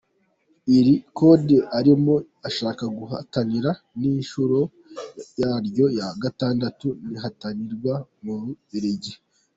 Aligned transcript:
Iri 0.77 0.95
Kode 1.17 1.57
arimo 1.77 2.15
ashaka 2.47 2.83
guhatanira 2.97 3.71
ni 3.99 4.07
inshuro 4.19 4.59
yaryo 5.41 5.85
ya 5.99 6.07
gatandatu 6.23 6.87
rihatanirwa 7.09 7.93
mu 8.23 8.33
Bubiligi. 8.41 9.13